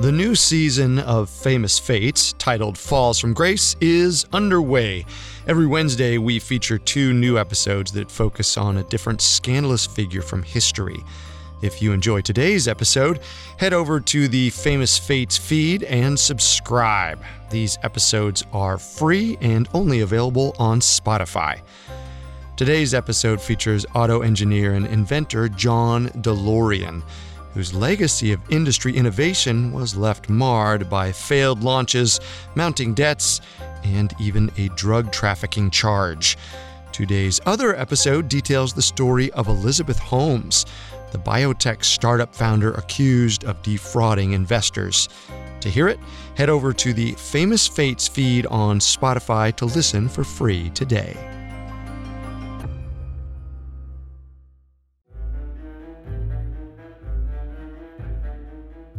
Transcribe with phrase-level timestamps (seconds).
[0.00, 5.04] The new season of Famous Fates, titled Falls from Grace, is underway.
[5.46, 10.42] Every Wednesday, we feature two new episodes that focus on a different scandalous figure from
[10.42, 11.04] history.
[11.60, 13.20] If you enjoy today's episode,
[13.58, 17.22] head over to the Famous Fates feed and subscribe.
[17.50, 21.60] These episodes are free and only available on Spotify.
[22.56, 27.02] Today's episode features auto engineer and inventor John DeLorean
[27.54, 32.20] whose legacy of industry innovation was left marred by failed launches,
[32.54, 33.40] mounting debts,
[33.84, 36.36] and even a drug trafficking charge.
[36.92, 40.66] Today's other episode details the story of Elizabeth Holmes,
[41.12, 45.08] the biotech startup founder accused of defrauding investors.
[45.60, 45.98] To hear it,
[46.36, 51.39] head over to the Famous Fates feed on Spotify to listen for free today.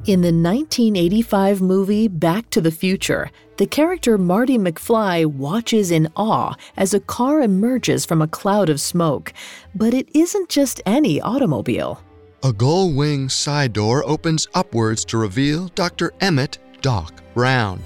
[0.07, 6.55] In the 1985 movie Back to the Future, the character Marty McFly watches in awe
[6.75, 9.31] as a car emerges from a cloud of smoke.
[9.75, 12.01] But it isn't just any automobile.
[12.41, 16.13] A gull wing side door opens upwards to reveal Dr.
[16.19, 17.79] Emmett Doc Brown.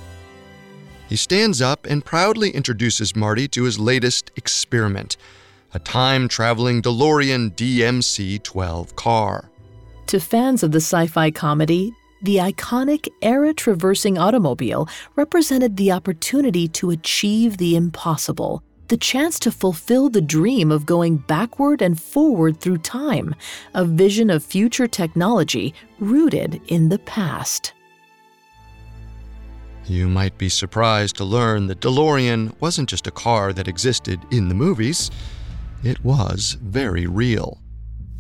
[1.10, 5.18] He stands up and proudly introduces Marty to his latest experiment
[5.74, 9.50] a time traveling DeLorean DMC 12 car.
[10.08, 11.94] To fans of the sci fi comedy,
[12.26, 19.52] the iconic era traversing automobile represented the opportunity to achieve the impossible, the chance to
[19.52, 23.36] fulfill the dream of going backward and forward through time,
[23.76, 27.74] a vision of future technology rooted in the past.
[29.86, 34.50] You might be surprised to learn that DeLorean wasn't just a car that existed in
[34.50, 35.12] the movies,
[35.84, 37.60] it was very real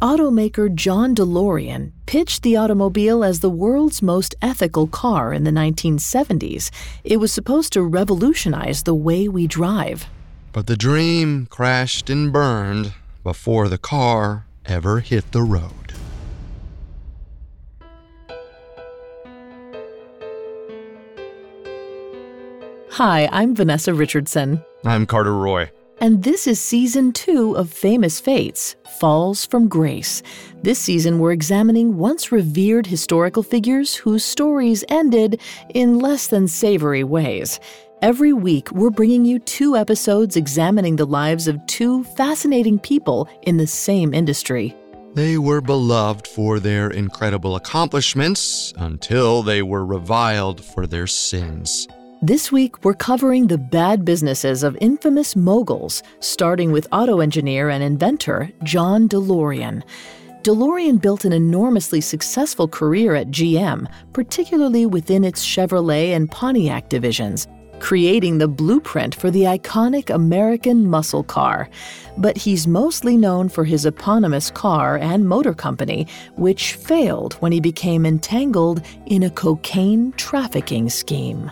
[0.02, 6.70] automaker John DeLorean pitched the automobile as the world's most ethical car in the 1970s.
[7.04, 10.06] It was supposed to revolutionize the way we drive.
[10.52, 15.72] But the dream crashed and burned before the car ever hit the road.
[22.92, 24.64] Hi, I'm Vanessa Richardson.
[24.86, 25.70] I'm Carter Roy.
[26.06, 30.22] And this is season two of Famous Fates Falls from Grace.
[30.62, 35.42] This season, we're examining once revered historical figures whose stories ended
[35.74, 37.60] in less than savory ways.
[38.04, 43.58] Every week, we're bringing you two episodes examining the lives of two fascinating people in
[43.58, 44.76] the same industry.
[45.16, 51.88] They were beloved for their incredible accomplishments until they were reviled for their sins.
[52.26, 57.84] This week, we're covering the bad businesses of infamous moguls, starting with auto engineer and
[57.84, 59.84] inventor John DeLorean.
[60.42, 67.48] DeLorean built an enormously successful career at GM, particularly within its Chevrolet and Pontiac divisions,
[67.80, 71.70] creating the blueprint for the iconic American muscle car.
[72.18, 77.60] But he's mostly known for his eponymous car and motor company, which failed when he
[77.60, 81.52] became entangled in a cocaine trafficking scheme.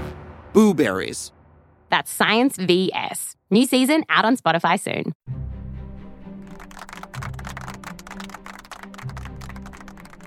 [0.53, 1.31] Blueberries.
[1.89, 3.35] That's Science VS.
[3.49, 5.13] New season out on Spotify soon.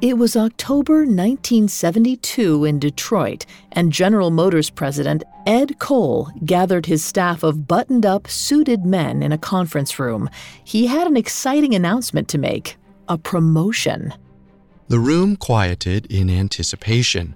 [0.00, 7.42] It was October 1972 in Detroit, and General Motors president Ed Cole gathered his staff
[7.42, 10.28] of buttoned up, suited men in a conference room.
[10.62, 12.76] He had an exciting announcement to make
[13.08, 14.12] a promotion.
[14.88, 17.34] The room quieted in anticipation.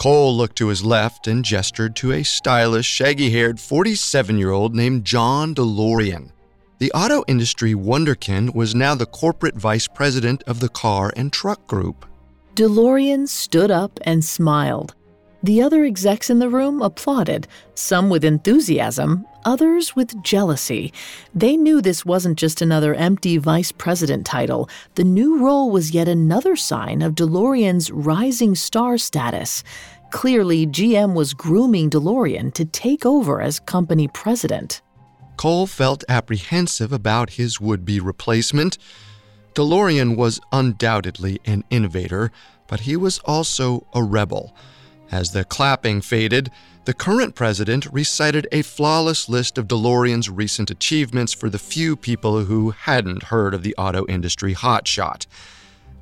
[0.00, 4.74] Cole looked to his left and gestured to a stylish, shaggy haired 47 year old
[4.74, 6.30] named John DeLorean.
[6.78, 11.66] The auto industry wonderkin was now the corporate vice president of the car and truck
[11.66, 12.06] group.
[12.54, 14.94] DeLorean stood up and smiled.
[15.42, 20.92] The other execs in the room applauded, some with enthusiasm, others with jealousy.
[21.34, 24.68] They knew this wasn't just another empty vice president title.
[24.96, 29.64] The new role was yet another sign of DeLorean's rising star status.
[30.10, 34.82] Clearly, GM was grooming DeLorean to take over as company president.
[35.38, 38.76] Cole felt apprehensive about his would be replacement.
[39.54, 42.30] DeLorean was undoubtedly an innovator,
[42.66, 44.54] but he was also a rebel
[45.12, 46.50] As the clapping faded,
[46.84, 52.44] the current president recited a flawless list of DeLorean's recent achievements for the few people
[52.44, 55.26] who hadn't heard of the auto industry hotshot.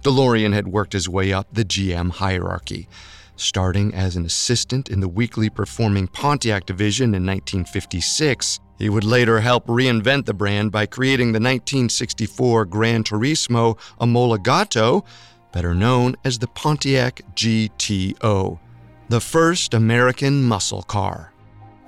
[0.02, 2.87] DeLorean had worked his way up the GM hierarchy,
[3.34, 8.61] starting as an assistant in the weakly performing Pontiac division in 1956.
[8.78, 15.04] He would later help reinvent the brand by creating the 1964 Gran Turismo Omologato,
[15.50, 18.61] better known as the Pontiac GTO
[19.08, 21.32] the first American muscle car.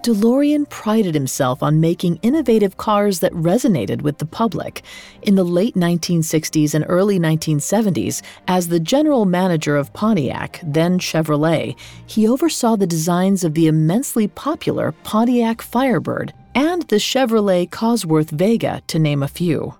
[0.03, 4.83] DeLorean prided himself on making innovative cars that resonated with the public.
[5.21, 11.77] In the late 1960s and early 1970s, as the general manager of Pontiac, then Chevrolet,
[12.07, 18.83] he oversaw the designs of the immensely popular Pontiac Firebird and the Chevrolet Cosworth Vega,
[18.87, 19.75] to name a few.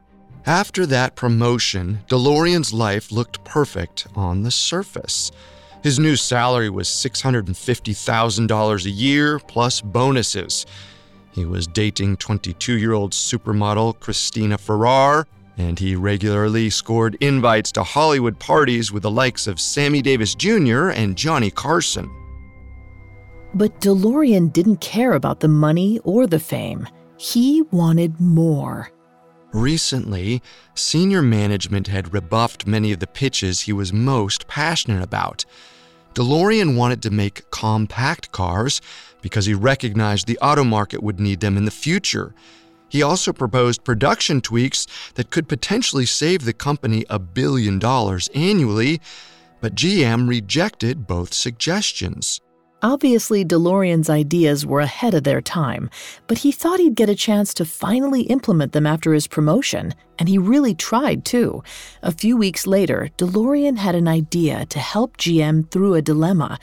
[0.45, 5.33] After that promotion, DeLorean's life looked perfect on the surface.
[5.83, 10.67] His new salary was $650,000 a year plus bonuses.
[11.33, 15.25] He was dating 22 year old supermodel Christina Ferrare,
[15.57, 20.91] and he regularly scored invites to Hollywood parties with the likes of Sammy Davis Jr.
[20.91, 22.11] and Johnny Carson.
[23.55, 26.87] But DeLorean didn't care about the money or the fame.
[27.17, 28.91] He wanted more.
[29.53, 30.43] Recently,
[30.75, 35.45] senior management had rebuffed many of the pitches he was most passionate about.
[36.15, 38.81] DeLorean wanted to make compact cars
[39.23, 42.35] because he recognized the auto market would need them in the future.
[42.89, 49.01] He also proposed production tweaks that could potentially save the company a billion dollars annually,
[49.61, 52.41] but GM rejected both suggestions.
[52.83, 55.91] Obviously, DeLorean's ideas were ahead of their time,
[56.27, 60.29] but he thought he'd get a chance to finally implement them after his promotion, and
[60.29, 61.63] he really tried too.
[62.03, 66.59] A few weeks later, DeLorean had an idea to help GM through a dilemma.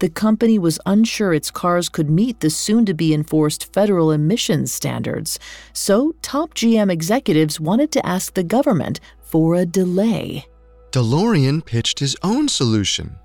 [0.00, 4.72] The company was unsure its cars could meet the soon to be enforced federal emissions
[4.72, 5.38] standards,
[5.72, 10.44] so top GM executives wanted to ask the government for a delay.
[10.90, 13.16] DeLorean pitched his own solution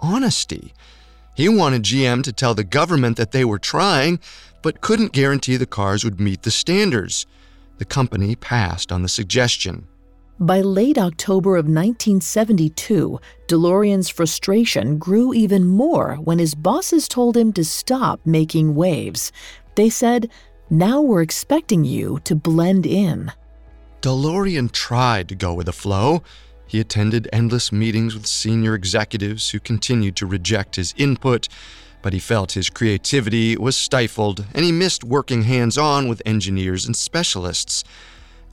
[0.00, 0.74] honesty.
[1.36, 4.20] He wanted GM to tell the government that they were trying,
[4.62, 7.26] but couldn't guarantee the cars would meet the standards.
[7.76, 9.86] The company passed on the suggestion.
[10.40, 17.52] By late October of 1972, DeLorean's frustration grew even more when his bosses told him
[17.52, 19.30] to stop making waves.
[19.74, 20.30] They said,
[20.70, 23.30] Now we're expecting you to blend in.
[24.00, 26.22] DeLorean tried to go with the flow.
[26.66, 31.48] He attended endless meetings with senior executives who continued to reject his input,
[32.02, 36.86] but he felt his creativity was stifled and he missed working hands on with engineers
[36.86, 37.84] and specialists.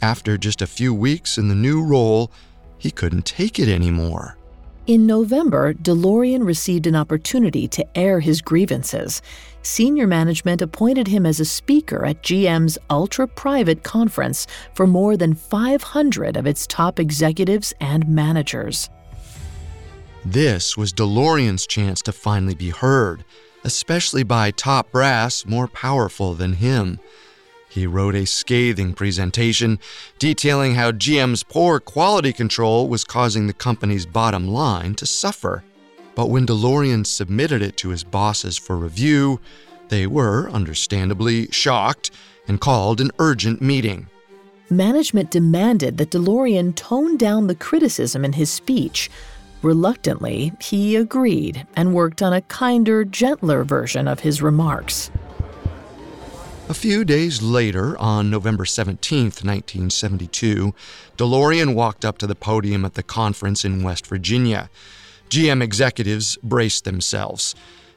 [0.02, 2.32] After just a few weeks in the new role,
[2.78, 4.38] he couldn't take it anymore.
[4.86, 9.22] In November, DeLorean received an opportunity to air his grievances.
[9.62, 15.36] Senior management appointed him as a speaker at GM's ultra private conference for more than
[15.36, 18.90] 500 of its top executives and managers.
[20.26, 23.24] This was DeLorean's chance to finally be heard,
[23.64, 27.00] especially by top brass more powerful than him.
[27.74, 29.80] He wrote a scathing presentation
[30.20, 35.64] detailing how GM's poor quality control was causing the company's bottom line to suffer.
[36.14, 39.40] But when DeLorean submitted it to his bosses for review,
[39.90, 42.12] they were, understandably, shocked
[42.48, 44.06] and called an urgent meeting.
[44.70, 49.10] Management demanded that DeLorean tone down the criticism in his speech.
[49.64, 55.10] Reluctantly, he agreed and worked on a kinder, gentler version of his remarks.
[56.70, 60.74] A few days later, on November 17, 1972,
[61.18, 64.70] DeLorean walked up to the podium at the conference in West Virginia.
[65.30, 67.54] GM executives braced themselves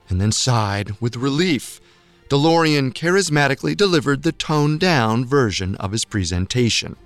[0.08, 1.80] and then sighed with relief.
[2.28, 6.96] DeLorean charismatically delivered the toned down version of his presentation.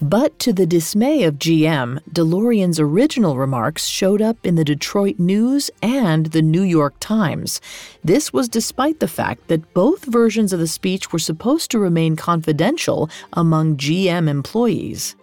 [0.00, 5.72] But to the dismay of GM, DeLorean's original remarks showed up in the Detroit News
[5.82, 7.60] and the New York Times.
[8.04, 12.14] This was despite the fact that both versions of the speech were supposed to remain
[12.14, 15.16] confidential among GM employees.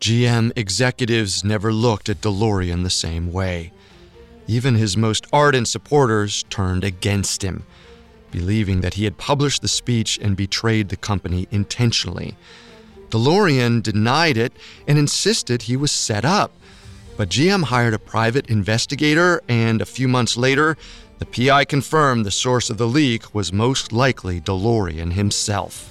[0.00, 3.70] GM executives never looked at DeLorean the same way.
[4.46, 7.64] Even his most ardent supporters turned against him,
[8.30, 12.34] believing that he had published the speech and betrayed the company intentionally.
[13.12, 14.54] DeLorean denied it
[14.88, 16.50] and insisted he was set up.
[17.18, 20.78] But GM hired a private investigator, and a few months later,
[21.18, 25.88] the PI confirmed the source of the leak was most likely DeLorean himself.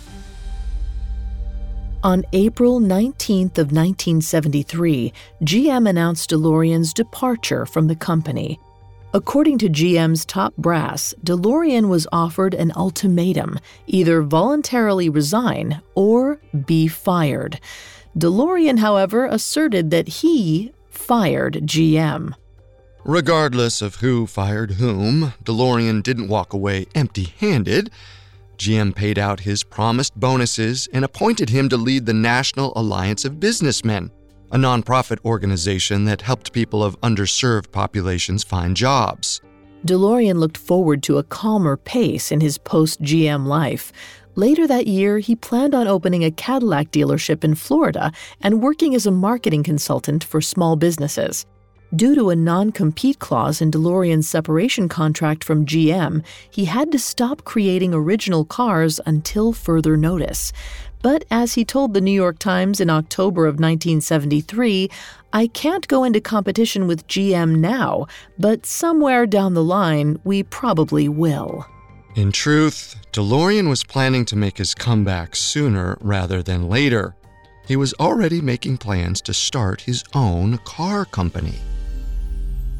[2.04, 5.14] On April 19th of 1973,
[5.44, 8.60] GM announced DeLorean's departure from the company.
[9.14, 16.88] According to GM's top brass, DeLorean was offered an ultimatum either voluntarily resign or be
[16.88, 17.60] fired.
[18.18, 22.34] DeLorean, however, asserted that he fired GM.
[23.04, 27.92] Regardless of who fired whom, DeLorean didn't walk away empty handed.
[28.58, 33.42] GM paid out his promised bonuses and appointed him to lead the National Alliance of
[33.42, 34.10] Businessmen,
[34.52, 39.42] a nonprofit organization that helped people of underserved populations find jobs.
[39.86, 43.92] DeLorean looked forward to a calmer pace in his post GM life.
[44.36, 49.06] Later that year, he planned on opening a Cadillac dealership in Florida and working as
[49.06, 51.46] a marketing consultant for small businesses.
[51.94, 57.00] Due to a non compete clause in DeLorean's separation contract from GM, he had to
[57.00, 60.54] stop creating original cars until further notice.
[61.02, 64.90] But as he told the New York Times in October of 1973,
[65.34, 68.06] I can't go into competition with GM now,
[68.38, 71.66] but somewhere down the line, we probably will.
[72.16, 77.16] In truth, DeLorean was planning to make his comeback sooner rather than later.
[77.66, 81.60] He was already making plans to start his own car company.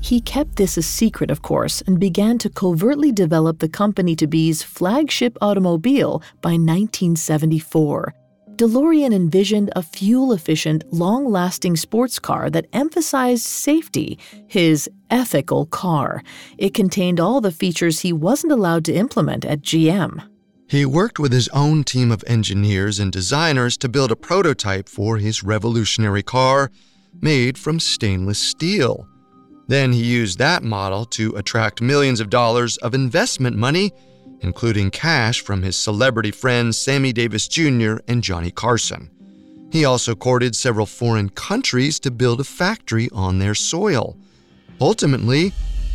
[0.02, 4.28] He kept this a secret, of course, and began to covertly develop the company to
[4.28, 8.14] be's flagship automobile by 1974.
[8.56, 16.24] DeLorean envisioned a fuel efficient, long lasting sports car that emphasized safety, his ethical car.
[16.58, 20.28] It contained all the features he wasn't allowed to implement at GM.
[20.68, 25.18] He worked with his own team of engineers and designers to build a prototype for
[25.18, 26.72] his revolutionary car
[27.20, 29.08] made from stainless steel.
[29.72, 33.94] Then he used that model to attract millions of dollars of investment money,
[34.42, 38.00] including cash from his celebrity friends Sammy Davis Jr.
[38.06, 39.10] and Johnny Carson.
[39.72, 44.18] He also courted several foreign countries to build a factory on their soil.
[44.82, 45.54] Ultimately,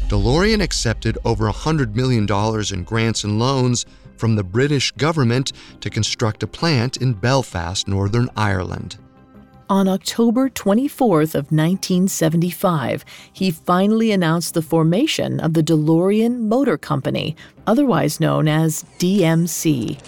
[0.09, 2.26] DeLorean accepted over $100 million
[2.73, 3.85] in grants and loans
[4.16, 5.52] from the British government
[5.83, 8.97] to construct a plant in Belfast, Northern Ireland.
[9.68, 17.35] On October 24th of 1975, he finally announced the formation of the DeLorean Motor Company,
[17.66, 19.99] otherwise known as DMC.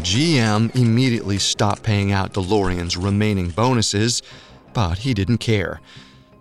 [0.00, 4.22] GM immediately stopped paying out DeLorean's remaining bonuses,
[4.72, 5.82] but he didn't care.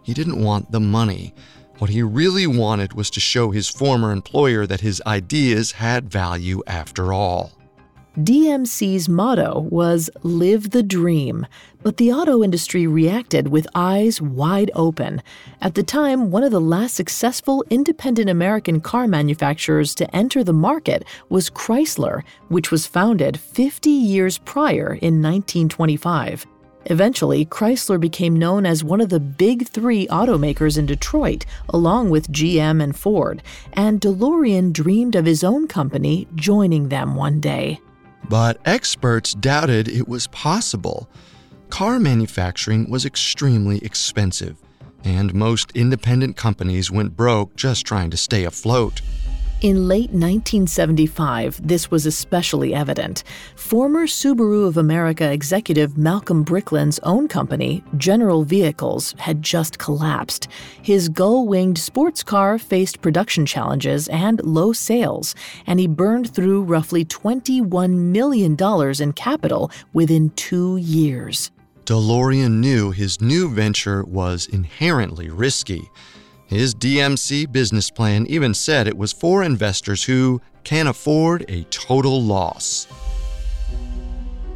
[0.02, 1.34] He didn't want the money.
[1.80, 6.64] What he really wanted was to show his former employer that his ideas had value
[6.68, 7.52] after all.
[8.18, 11.46] DMC's motto was Live the Dream,
[11.84, 15.22] but the auto industry reacted with eyes wide open.
[15.62, 20.54] At the time, one of the last successful independent American car manufacturers to enter the
[20.54, 26.48] market was Chrysler, which was founded 50 years prior in 1925.
[26.86, 32.32] Eventually, Chrysler became known as one of the big three automakers in Detroit, along with
[32.32, 33.44] GM and Ford,
[33.74, 37.82] and DeLorean dreamed of his own company joining them one day.
[38.30, 41.08] But experts doubted it was possible.
[41.70, 44.58] Car manufacturing was extremely expensive,
[45.04, 49.02] and most independent companies went broke just trying to stay afloat.
[49.62, 53.24] In late 1975, this was especially evident.
[53.56, 60.50] Former Subaru of America executive Malcolm Bricklin's own company, General Vehicles, had just collapsed.
[60.82, 65.36] His gull winged sports car faced production challenges and low sales,
[65.66, 68.58] and he burned through roughly $21 million
[69.02, 71.50] in capital within two years.
[71.86, 75.90] DeLorean knew his new venture was inherently risky.
[76.48, 82.22] His DMC business plan even said it was for investors who can afford a total
[82.22, 82.88] loss.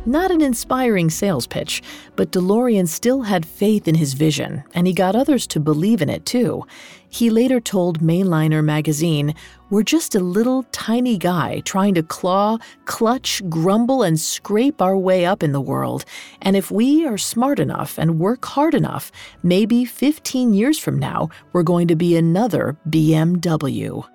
[0.06, 1.82] Not an inspiring sales pitch,
[2.16, 6.10] but DeLorean still had faith in his vision, and he got others to believe in
[6.10, 6.66] it too.
[7.10, 9.34] He later told Mainliner magazine,
[9.72, 15.26] We're just a little tiny guy trying to claw, clutch, grumble, and scrape our way
[15.26, 16.06] up in the world.
[16.42, 19.12] And if we are smart enough and work hard enough,
[19.42, 24.06] maybe 15 years from now, we're going to be another BMW.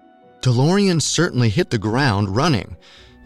[0.40, 2.76] DeLorean certainly hit the ground running.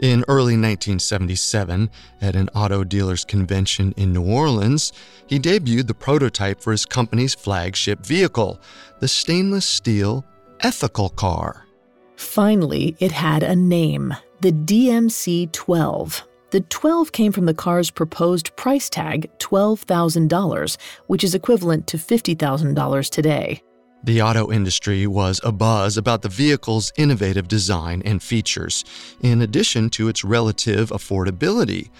[0.00, 1.90] In early 1977,
[2.21, 4.93] at an auto dealers convention in New Orleans,
[5.26, 8.61] he debuted the prototype for his company's flagship vehicle,
[9.00, 10.25] the stainless steel
[10.61, 11.67] ethical car.
[12.14, 16.25] Finally, it had a name the DMC 12.
[16.50, 20.76] The 12 came from the car's proposed price tag, $12,000,
[21.09, 23.62] which is equivalent to $50,000 today.
[24.05, 28.85] The auto industry was abuzz about the vehicle's innovative design and features,
[29.21, 31.90] in addition to its relative affordability.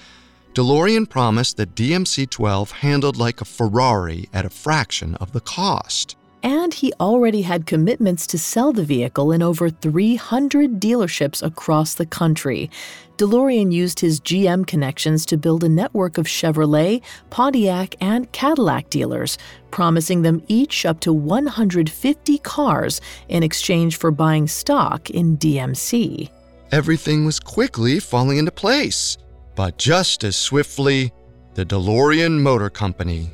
[0.55, 6.17] DeLorean promised that DMC 12 handled like a Ferrari at a fraction of the cost.
[6.43, 12.07] And he already had commitments to sell the vehicle in over 300 dealerships across the
[12.07, 12.71] country.
[13.17, 19.39] DeLorean used his GM connections to build a network of Chevrolet, Pontiac, and Cadillac dealers,
[19.73, 26.31] promising them each up to 150 cars in exchange for buying stock in DMC.
[26.71, 29.19] Everything was quickly falling into place,
[29.57, 31.13] but just as swiftly,
[31.55, 33.31] the DeLorean Motor Company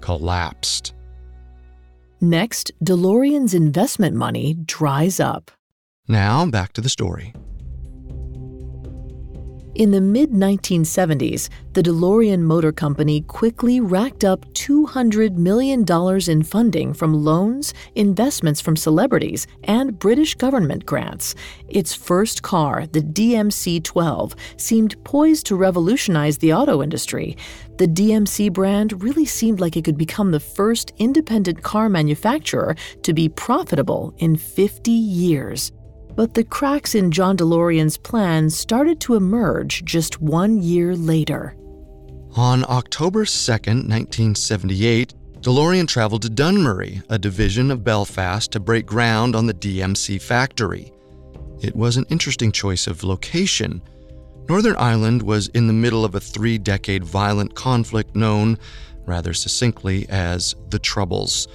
[0.00, 0.92] collapsed.
[2.20, 5.50] Next, DeLorean's investment money dries up.
[6.08, 7.34] Now, back to the story.
[9.76, 15.84] In the mid 1970s, the DeLorean Motor Company quickly racked up $200 million
[16.30, 21.34] in funding from loans, investments from celebrities, and British government grants.
[21.68, 27.36] Its first car, the DMC 12, seemed poised to revolutionize the auto industry.
[27.78, 33.12] The DMC brand really seemed like it could become the first independent car manufacturer to
[33.12, 35.72] be profitable in 50 years.
[36.14, 41.54] But the cracks in John DeLorean's plan started to emerge just one year later.
[42.34, 49.36] On October 2, 1978, DeLorean traveled to Dunmurry, a division of Belfast, to break ground
[49.36, 50.90] on the DMC factory.
[51.60, 53.82] It was an interesting choice of location.
[54.48, 58.58] Northern Ireland was in the middle of a three decade violent conflict known,
[59.04, 61.48] rather succinctly, as the Troubles.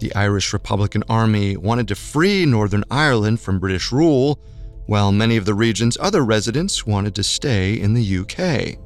[0.00, 4.40] The Irish Republican Army wanted to free Northern Ireland from British rule,
[4.86, 8.78] while many of the region's other residents wanted to stay in the UK.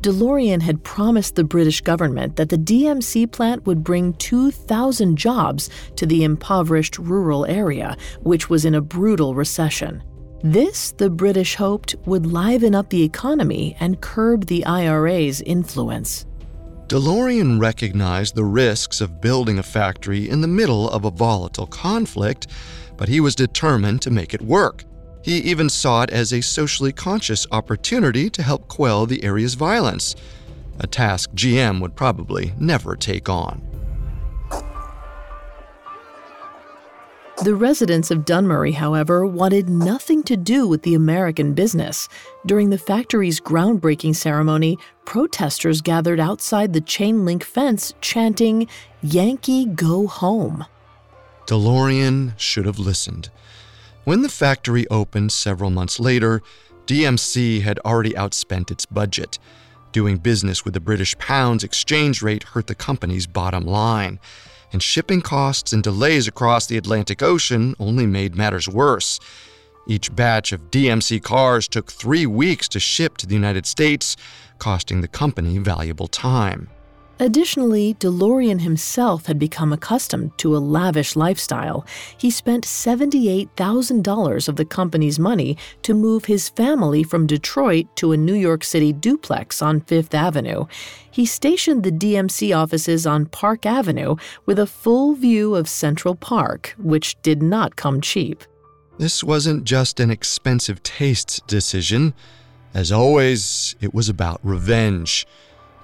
[0.00, 6.06] DeLorean had promised the British government that the DMC plant would bring 2,000 jobs to
[6.06, 10.00] the impoverished rural area, which was in a brutal recession.
[10.42, 16.26] This, the British hoped, would liven up the economy and curb the IRA's influence.
[16.86, 22.46] DeLorean recognized the risks of building a factory in the middle of a volatile conflict,
[22.96, 24.84] but he was determined to make it work.
[25.22, 30.14] He even saw it as a socially conscious opportunity to help quell the area's violence,
[30.80, 33.67] a task GM would probably never take on.
[37.44, 42.08] The residents of Dunmurry, however, wanted nothing to do with the American business.
[42.44, 48.66] During the factory's groundbreaking ceremony, protesters gathered outside the chain link fence chanting,
[49.02, 50.66] Yankee Go Home.
[51.46, 53.30] DeLorean should have listened.
[54.02, 56.42] When the factory opened several months later,
[56.86, 59.38] DMC had already outspent its budget.
[59.92, 64.18] Doing business with the British pound's exchange rate hurt the company's bottom line
[64.72, 69.18] and shipping costs and delays across the Atlantic Ocean only made matters worse.
[69.86, 74.16] Each batch of DMC cars took three weeks to ship to the United States,
[74.58, 76.68] costing the company valuable time.
[77.20, 81.84] Additionally, DeLorean himself had become accustomed to a lavish lifestyle.
[82.16, 88.16] He spent $78,000 of the company's money to move his family from Detroit to a
[88.16, 90.66] New York City duplex on Fifth Avenue.
[91.10, 94.14] He stationed the DMC offices on Park Avenue
[94.46, 98.44] with a full view of Central Park, which did not come cheap.
[98.98, 102.14] This wasn't just an expensive taste decision.
[102.74, 105.26] As always, it was about revenge.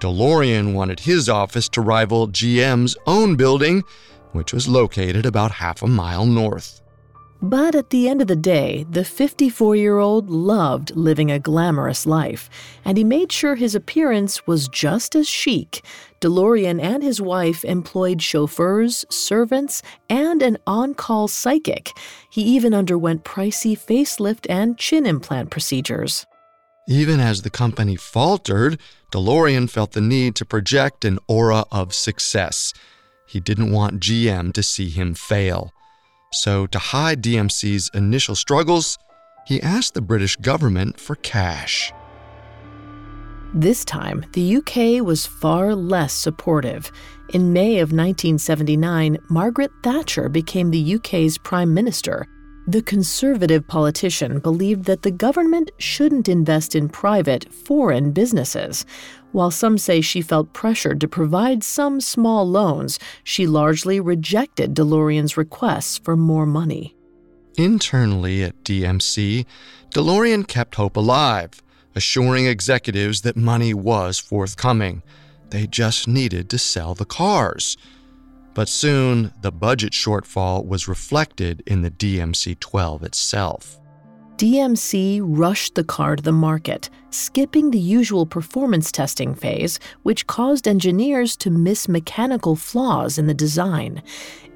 [0.01, 3.85] DeLorean wanted his office to rival GM's own building,
[4.33, 6.81] which was located about half a mile north.
[7.45, 12.07] But at the end of the day, the 54 year old loved living a glamorous
[12.07, 12.49] life,
[12.87, 15.85] and he made sure his appearance was just as chic.
[16.23, 21.91] DeLorean and his wife employed chauffeurs, servants, and an on call psychic.
[22.31, 26.25] He even underwent pricey facelift and chin implant procedures.
[26.87, 28.79] Even as the company faltered,
[29.11, 32.75] DeLorean felt the need to project an aura of success.
[33.27, 35.73] He didn't want GM to see him fail.
[36.33, 38.99] So, to hide DMC's initial struggles,
[39.47, 41.91] he asked the British government for cash.
[43.55, 46.91] This time, the UK was far less supportive.
[47.33, 52.27] In May of 1979, Margaret Thatcher became the UK's Prime Minister.
[52.67, 58.87] The conservative politician believed that the government shouldn't invest in private, foreign businesses.
[59.33, 65.37] While some say she felt pressured to provide some small loans, she largely rejected DeLorean's
[65.37, 66.97] requests for more money.
[67.59, 69.45] Internally at DMC,
[69.91, 71.63] DeLorean kept hope alive,
[71.95, 75.03] assuring executives that money was forthcoming.
[75.51, 77.77] They just needed to sell the cars.
[78.55, 83.81] But soon, the budget shortfall was reflected in the DMC 12 itself.
[84.37, 90.67] DMC rushed the car to the market, skipping the usual performance testing phase, which caused
[90.67, 94.03] engineers to miss mechanical flaws in the design.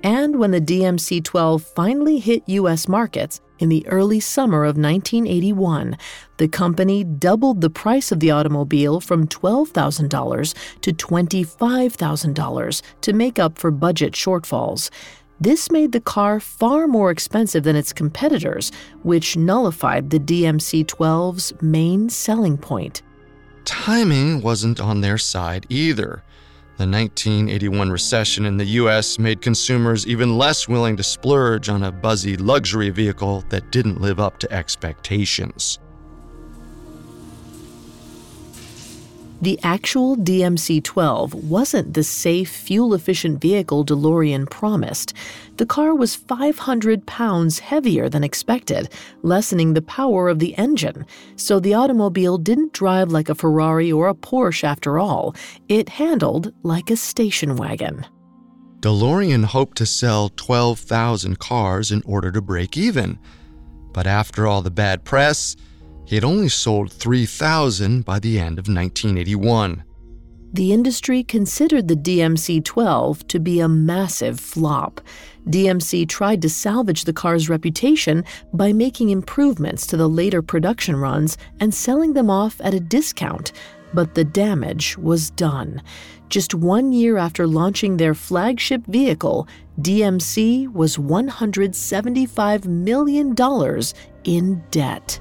[0.03, 2.87] And when the DMC 12 finally hit U.S.
[2.87, 5.99] markets in the early summer of 1981,
[6.37, 13.59] the company doubled the price of the automobile from $12,000 to $25,000 to make up
[13.59, 14.91] for budget shortfalls.
[15.41, 21.53] This made the car far more expensive than its competitors, which nullified the DMC 12's
[21.61, 23.03] main selling point.
[23.65, 26.23] Timing wasn't on their side either.
[26.79, 31.91] The 1981 recession in the US made consumers even less willing to splurge on a
[31.91, 35.81] buzzy luxury vehicle that didn't live up to expectations.
[39.41, 45.15] The actual DMC 12 wasn't the safe, fuel efficient vehicle DeLorean promised.
[45.59, 48.89] The car was 500 pounds heavier than expected,
[49.23, 51.07] lessening the power of the engine.
[51.37, 55.37] So the automobile didn't drive like a Ferrari or a Porsche after all,
[55.69, 58.05] it handled like a station wagon.
[58.81, 63.21] DeLorean hoped to sell 12,000 cars in order to break even.
[63.93, 65.57] But after all the bad press,
[66.09, 69.85] he had only sold 3,000 by the end of 1981.
[70.55, 75.03] The industry considered the DMC 12 to be a massive flop.
[75.51, 81.37] DMC tried to salvage the car's reputation by making improvements to the later production runs
[81.61, 83.53] and selling them off at a discount,
[83.93, 85.83] but the damage was done.
[86.31, 89.47] Just one year after launching their flagship vehicle,
[89.83, 93.35] DMC was $175 million
[94.25, 95.21] in debt.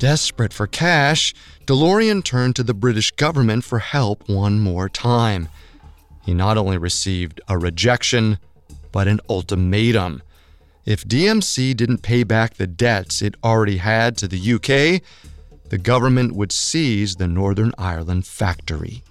[0.00, 1.34] Desperate for cash,
[1.66, 5.50] DeLorean turned to the British government for help one more time.
[6.24, 8.38] He not only received a rejection,
[8.92, 10.22] but an ultimatum.
[10.86, 15.02] If DMC didn't pay back the debts it already had to the UK,
[15.68, 19.02] the government would seize the Northern Ireland factory.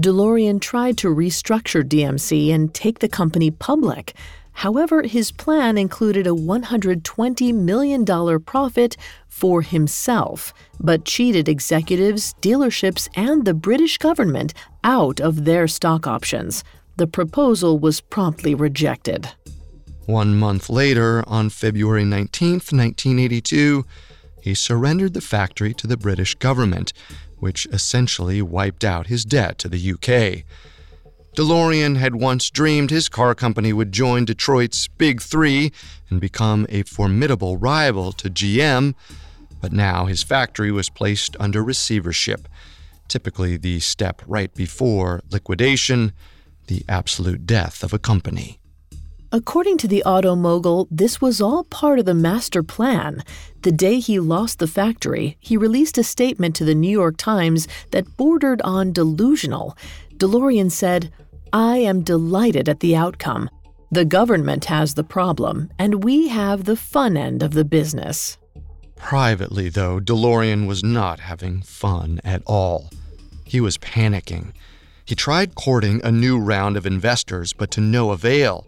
[0.00, 4.14] DeLorean tried to restructure DMC and take the company public.
[4.52, 8.96] However, his plan included a $120 million profit
[9.28, 16.62] for himself, but cheated executives, dealerships, and the British government out of their stock options.
[16.96, 19.30] The proposal was promptly rejected.
[20.06, 23.84] One month later, on February 19, 1982,
[24.42, 26.92] he surrendered the factory to the British government,
[27.38, 30.44] which essentially wiped out his debt to the UK.
[31.36, 35.72] DeLorean had once dreamed his car company would join Detroit's Big Three
[36.10, 38.94] and become a formidable rival to GM,
[39.58, 42.48] but now his factory was placed under receivership,
[43.08, 46.12] typically the step right before liquidation,
[46.66, 48.58] the absolute death of a company.
[49.34, 53.24] According to the auto mogul, this was all part of the master plan.
[53.62, 57.66] The day he lost the factory, he released a statement to the New York Times
[57.92, 59.74] that bordered on delusional.
[60.18, 61.10] DeLorean said,
[61.52, 63.50] I am delighted at the outcome.
[63.90, 68.38] The government has the problem, and we have the fun end of the business.
[68.96, 72.88] Privately, though, DeLorean was not having fun at all.
[73.44, 74.52] He was panicking.
[75.04, 78.66] He tried courting a new round of investors, but to no avail.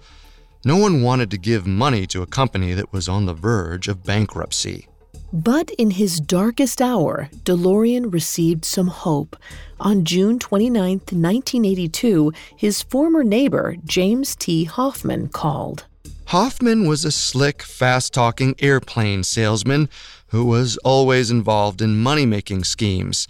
[0.62, 4.05] No one wanted to give money to a company that was on the verge of
[4.05, 4.88] bankruptcy.
[5.35, 9.37] But in his darkest hour, DeLorean received some hope.
[9.81, 14.62] On June 29, 1982, his former neighbor, James T.
[14.62, 15.87] Hoffman, called.
[16.27, 19.88] Hoffman was a slick, fast talking airplane salesman
[20.29, 23.27] who was always involved in money making schemes.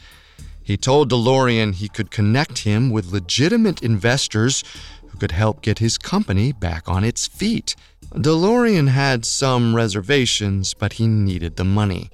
[0.63, 4.63] He told DeLorean he could connect him with legitimate investors
[5.09, 7.75] who could help get his company back on its feet.
[8.15, 12.11] DeLorean had some reservations, but he needed the money.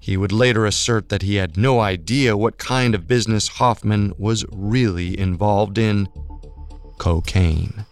[0.00, 4.46] He would later assert that he had no idea what kind of business Hoffman was
[4.50, 6.08] really involved in
[6.98, 7.84] cocaine.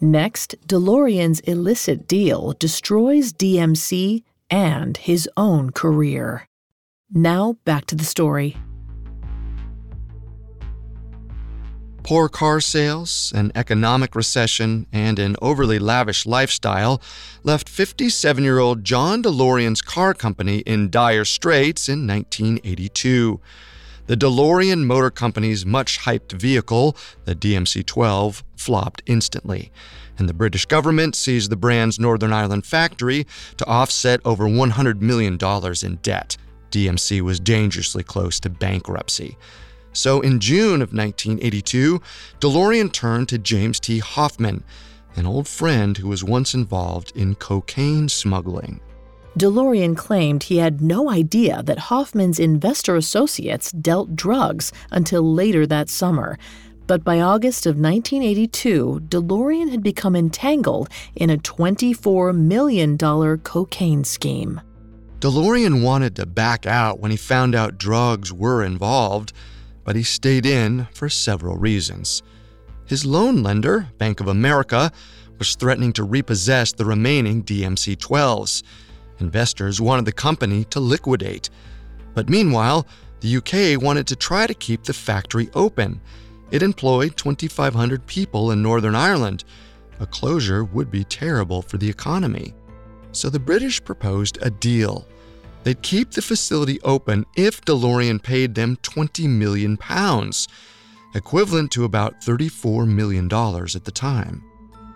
[0.00, 6.46] Next, DeLorean's illicit deal destroys DMC and his own career.
[7.10, 8.56] Now, back to the story.
[12.08, 17.02] Poor car sales, an economic recession, and an overly lavish lifestyle
[17.42, 23.38] left 57 year old John DeLorean's car company in dire straits in 1982.
[24.06, 29.70] The DeLorean Motor Company's much hyped vehicle, the DMC 12, flopped instantly,
[30.16, 33.26] and the British government seized the brand's Northern Ireland factory
[33.58, 35.36] to offset over $100 million
[35.82, 36.38] in debt.
[36.70, 39.36] DMC was dangerously close to bankruptcy.
[39.92, 42.00] So in June of 1982,
[42.40, 43.98] DeLorean turned to James T.
[43.98, 44.62] Hoffman,
[45.16, 48.80] an old friend who was once involved in cocaine smuggling.
[49.36, 55.88] DeLorean claimed he had no idea that Hoffman's investor associates dealt drugs until later that
[55.88, 56.38] summer.
[56.88, 64.60] But by August of 1982, DeLorean had become entangled in a $24 million cocaine scheme.
[65.20, 69.32] DeLorean wanted to back out when he found out drugs were involved,
[69.88, 72.22] but he stayed in for several reasons.
[72.84, 74.92] His loan lender, Bank of America,
[75.38, 78.64] was threatening to repossess the remaining DMC 12s.
[79.18, 81.48] Investors wanted the company to liquidate.
[82.12, 82.86] But meanwhile,
[83.20, 86.02] the UK wanted to try to keep the factory open.
[86.50, 89.44] It employed 2,500 people in Northern Ireland.
[90.00, 92.52] A closure would be terrible for the economy.
[93.12, 95.06] So the British proposed a deal.
[95.68, 100.48] They'd keep the facility open if DeLorean paid them 20 million pounds,
[101.14, 104.42] equivalent to about $34 million at the time.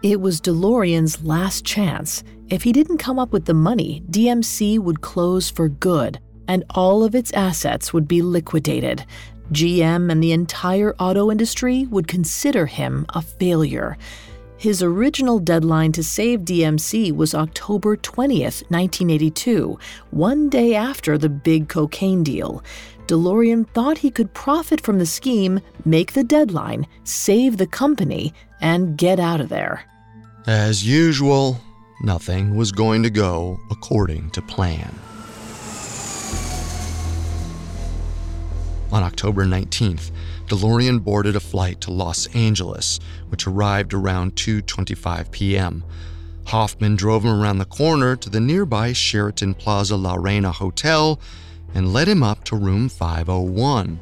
[0.02, 2.24] It was DeLorean's last chance.
[2.48, 7.04] If he didn't come up with the money, DMC would close for good, and all
[7.04, 9.04] of its assets would be liquidated.
[9.52, 13.98] GM and the entire auto industry would consider him a failure.
[14.62, 19.77] His original deadline to save DMC was October 20th, 1982,
[20.12, 22.62] one day after the big cocaine deal.
[23.09, 28.96] DeLorean thought he could profit from the scheme, make the deadline, save the company, and
[28.96, 29.83] get out of there.
[30.46, 31.61] As usual,
[32.05, 34.94] nothing was going to go according to plan.
[38.92, 40.12] On October 19th,
[40.48, 43.01] DeLorean boarded a flight to Los Angeles,
[43.32, 45.82] which arrived around 2:25 p.m.
[46.46, 51.18] Hoffman drove him around the corner to the nearby Sheraton Plaza La Reina Hotel
[51.74, 53.98] and led him up to room 501.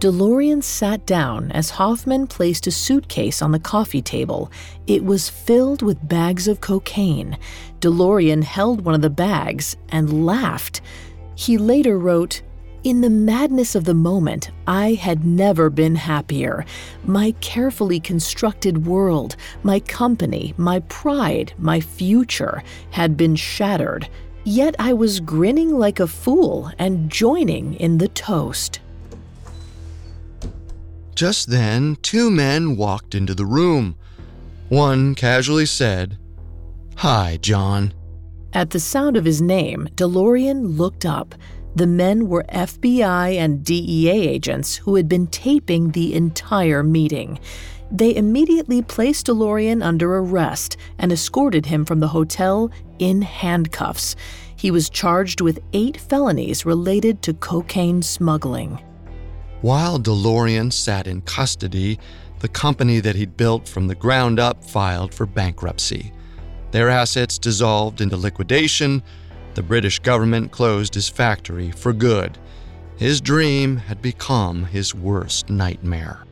[0.00, 4.50] DeLorean sat down as Hoffman placed a suitcase on the coffee table.
[4.86, 7.36] It was filled with bags of cocaine.
[7.80, 10.80] DeLorean held one of the bags and laughed.
[11.34, 12.40] He later wrote,
[12.82, 16.64] in the madness of the moment, I had never been happier.
[17.04, 24.08] My carefully constructed world, my company, my pride, my future had been shattered.
[24.44, 28.80] Yet I was grinning like a fool and joining in the toast.
[31.14, 33.96] Just then, two men walked into the room.
[34.70, 36.16] One casually said,
[36.96, 37.92] Hi, John.
[38.52, 41.34] At the sound of his name, DeLorean looked up.
[41.74, 47.38] The men were FBI and DEA agents who had been taping the entire meeting.
[47.92, 54.14] They immediately placed DeLorean under arrest and escorted him from the hotel in handcuffs.
[54.56, 58.78] He was charged with eight felonies related to cocaine smuggling.
[59.62, 61.98] While DeLorean sat in custody,
[62.40, 66.12] the company that he'd built from the ground up filed for bankruptcy.
[66.70, 69.02] Their assets dissolved into liquidation.
[69.60, 72.38] The British government closed his factory for good.
[72.96, 76.24] His dream had become his worst nightmare.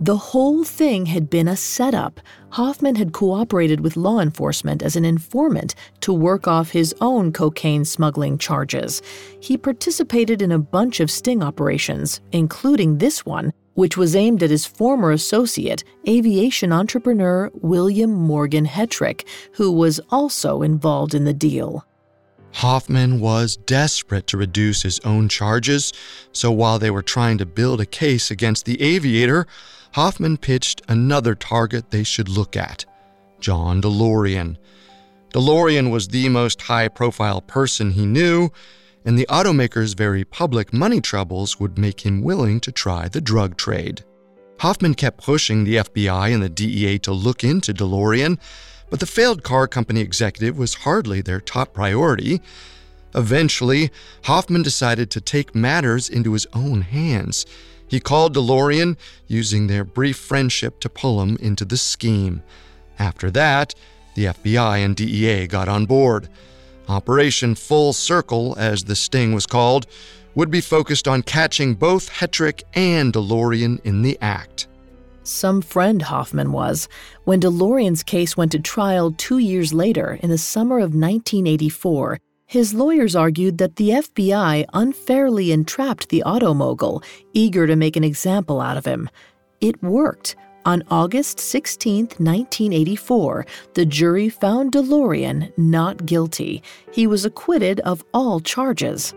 [0.00, 2.20] The whole thing had been a setup.
[2.50, 7.84] Hoffman had cooperated with law enforcement as an informant to work off his own cocaine
[7.84, 9.02] smuggling charges.
[9.40, 14.50] He participated in a bunch of sting operations, including this one, which was aimed at
[14.50, 21.86] his former associate, aviation entrepreneur William Morgan Hetrick, who was also involved in the deal.
[22.54, 25.92] Hoffman was desperate to reduce his own charges,
[26.32, 29.46] so while they were trying to build a case against the aviator,
[29.92, 32.84] Hoffman pitched another target they should look at
[33.38, 34.56] John DeLorean.
[35.32, 38.50] DeLorean was the most high profile person he knew,
[39.08, 43.56] and the automaker's very public money troubles would make him willing to try the drug
[43.56, 44.04] trade.
[44.60, 48.38] Hoffman kept pushing the FBI and the DEA to look into DeLorean,
[48.90, 52.42] but the failed car company executive was hardly their top priority.
[53.14, 53.90] Eventually,
[54.24, 57.46] Hoffman decided to take matters into his own hands.
[57.86, 62.42] He called DeLorean, using their brief friendship to pull him into the scheme.
[62.98, 63.74] After that,
[64.16, 66.28] the FBI and DEA got on board.
[66.88, 69.86] Operation Full Circle, as the sting was called,
[70.34, 74.68] would be focused on catching both Hetrick and DeLorean in the act.
[75.22, 76.88] Some friend Hoffman was.
[77.24, 82.72] When DeLorean's case went to trial two years later, in the summer of 1984, his
[82.72, 87.02] lawyers argued that the FBI unfairly entrapped the auto mogul,
[87.34, 89.10] eager to make an example out of him.
[89.60, 90.34] It worked.
[90.68, 96.62] On August 16, 1984, the jury found DeLorean not guilty.
[96.92, 99.14] He was acquitted of all charges.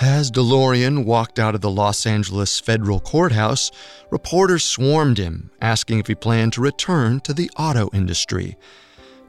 [0.00, 3.72] As DeLorean walked out of the Los Angeles federal courthouse,
[4.12, 8.56] reporters swarmed him, asking if he planned to return to the auto industry.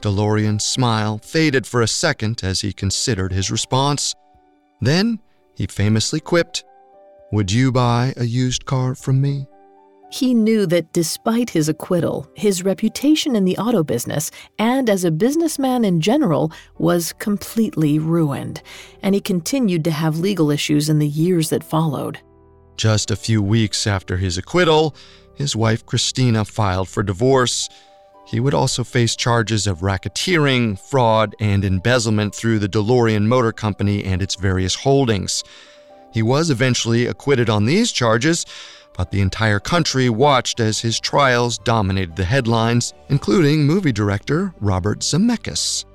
[0.01, 4.13] DeLorean's smile faded for a second as he considered his response.
[4.81, 5.17] Then
[5.55, 6.63] he famously quipped,
[7.31, 9.47] Would you buy a used car from me?
[10.13, 15.10] He knew that despite his acquittal, his reputation in the auto business and as a
[15.10, 18.62] businessman in general was completely ruined,
[19.02, 22.19] and he continued to have legal issues in the years that followed.
[22.78, 24.95] Just a few weeks after his acquittal,
[25.34, 27.67] his wife Christina filed for divorce.
[28.28, 34.04] He would also face charges of racketeering, fraud, and embezzlement through the DeLorean Motor Company
[34.04, 35.43] and its various holdings.
[36.13, 38.45] He was eventually acquitted on these charges,
[38.95, 44.99] but the entire country watched as his trials dominated the headlines, including movie director Robert
[44.99, 45.86] Zemeckis.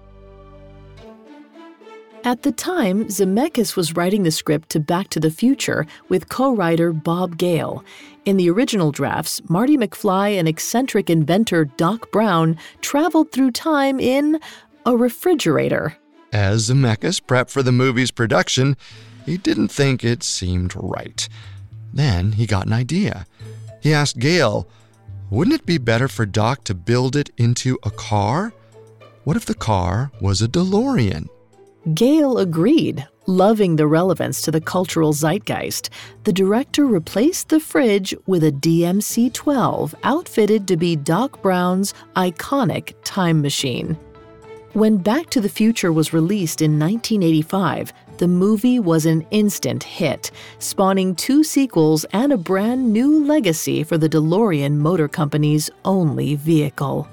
[2.25, 6.55] At the time, Zemeckis was writing the script to Back to the Future with co
[6.55, 7.85] writer Bob Gale.
[8.25, 14.41] In the original drafts, Marty McFly and eccentric inventor Doc Brown traveled through time in
[14.85, 15.97] a refrigerator.
[16.33, 18.77] As Zemeckis prepped for the movie's production,
[19.25, 21.29] he didn't think it seemed right.
[21.93, 23.27] Then he got an idea.
[23.81, 24.69] He asked Gale,
[25.31, 28.53] wouldn't it be better for Doc to build it into a car?
[29.25, 31.29] What if the car was a DeLorean?
[31.95, 35.91] Gale agreed, loving the relevance to the cultural zeitgeist.
[36.25, 42.95] The director replaced the fridge with a DMC 12 outfitted to be Doc Brown's iconic
[43.05, 43.97] time machine.
[44.73, 50.31] When Back to the Future was released in 1985, the movie was an instant hit,
[50.59, 57.09] spawning two sequels and a brand new legacy for the DeLorean Motor Company's only vehicle.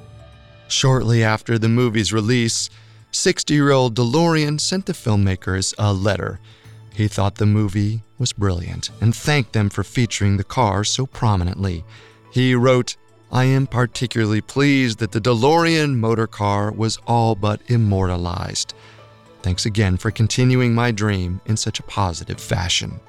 [0.68, 2.70] Shortly after the movie's release,
[3.12, 6.40] 60 year old DeLorean sent the filmmakers a letter.
[6.94, 11.84] He thought the movie was brilliant and thanked them for featuring the car so prominently.
[12.32, 12.96] He wrote,
[13.32, 18.74] I am particularly pleased that the DeLorean motor car was all but immortalized.
[19.46, 23.00] Thanks again for continuing my dream in such a positive fashion.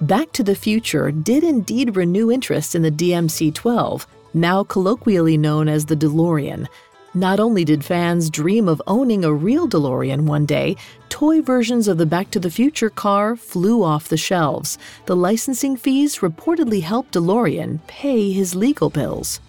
[0.00, 5.68] Back to the Future did indeed renew interest in the DMC 12, now colloquially known
[5.68, 6.68] as the DeLorean.
[7.12, 10.76] Not only did fans dream of owning a real DeLorean one day,
[11.08, 14.78] toy versions of the Back to the Future car flew off the shelves.
[15.06, 19.40] The licensing fees reportedly helped DeLorean pay his legal bills.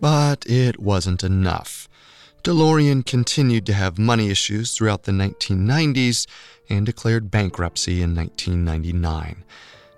[0.00, 1.86] But it wasn't enough.
[2.42, 6.26] DeLorean continued to have money issues throughout the 1990s
[6.70, 9.44] and declared bankruptcy in 1999.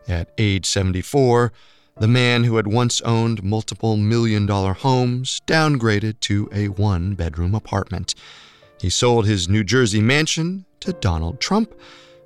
[0.09, 1.52] At age 74,
[1.98, 7.55] the man who had once owned multiple million dollar homes downgraded to a one bedroom
[7.55, 8.16] apartment.
[8.81, 11.72] He sold his New Jersey mansion to Donald Trump,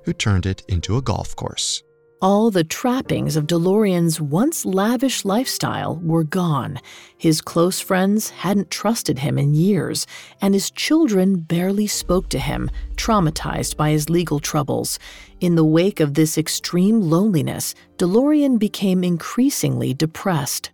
[0.05, 1.83] who turned it into a golf course.
[2.19, 6.79] All the trappings of DeLorean's once lavish lifestyle were gone.
[7.15, 10.07] His close friends hadn't trusted him in years,
[10.41, 14.97] and his children barely spoke to him, traumatized by his legal troubles.
[15.41, 20.71] In the wake of this extreme loneliness, DeLorean became increasingly depressed.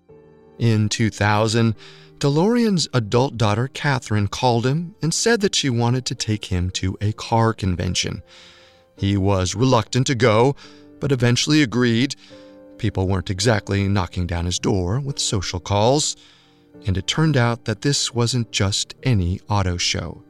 [0.59, 1.75] In 2000,
[2.19, 6.97] DeLorean's adult daughter Catherine called him and said that she wanted to take him to
[7.01, 8.23] a car convention.
[8.95, 10.55] He was reluctant to go
[11.03, 12.15] but eventually agreed.
[12.77, 16.15] People weren't exactly knocking down his door with social calls.
[16.87, 20.23] And it turned out that this wasn't just any auto show.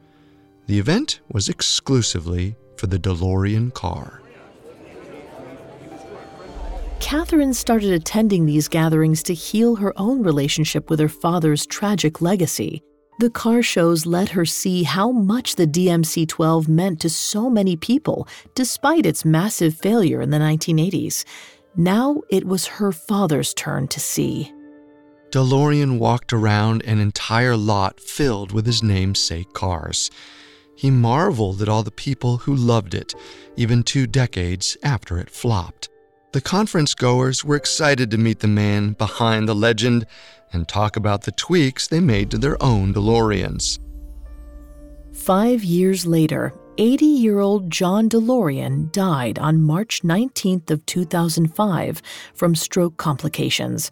[0.66, 4.20] The event was exclusively for the DeLorean car.
[6.98, 12.82] Catherine started attending these gatherings to heal her own relationship with her father's tragic legacy.
[13.24, 17.74] The car shows let her see how much the DMC 12 meant to so many
[17.74, 21.24] people, despite its massive failure in the 1980s.
[21.74, 24.52] Now it was her father's turn to see.
[25.30, 30.10] DeLorean walked around an entire lot filled with his namesake cars.
[30.76, 33.14] He marveled at all the people who loved it,
[33.56, 35.88] even two decades after it flopped.
[36.32, 40.04] The conference goers were excited to meet the man behind the legend
[40.54, 43.78] and talk about the tweaks they made to their own DeLoreans.
[45.12, 52.02] Five years later, 80 year old John DeLorean died on March 19th of 2005
[52.34, 53.90] from stroke complications.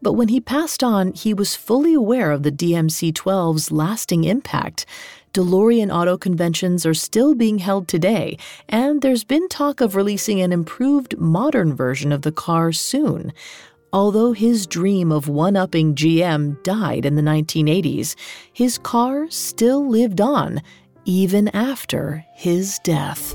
[0.00, 4.84] But when he passed on, he was fully aware of the DMC 12's lasting impact.
[5.32, 8.36] DeLorean auto conventions are still being held today,
[8.68, 13.32] and there's been talk of releasing an improved modern version of the car soon.
[13.94, 18.14] Although his dream of one upping GM died in the 1980s,
[18.50, 20.62] his car still lived on
[21.04, 23.34] even after his death.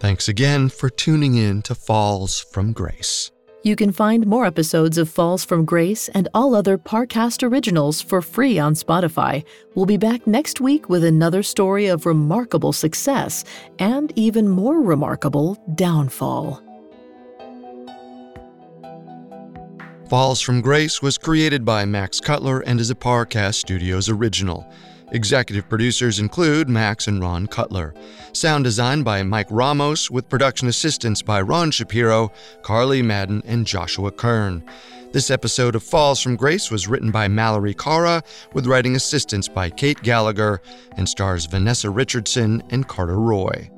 [0.00, 3.30] Thanks again for tuning in to Falls from Grace.
[3.64, 8.20] You can find more episodes of Falls from Grace and all other Parcast originals for
[8.20, 9.44] free on Spotify.
[9.76, 13.44] We'll be back next week with another story of remarkable success
[13.78, 16.60] and even more remarkable downfall.
[20.10, 24.66] Falls from Grace was created by Max Cutler and is a Parcast Studios original.
[25.12, 27.92] Executive producers include Max and Ron Cutler.
[28.32, 32.32] Sound design by Mike Ramos, with production assistance by Ron Shapiro,
[32.62, 34.64] Carly Madden, and Joshua Kern.
[35.12, 38.22] This episode of Falls from Grace was written by Mallory Cara,
[38.54, 40.62] with writing assistance by Kate Gallagher,
[40.96, 43.70] and stars Vanessa Richardson and Carter Roy.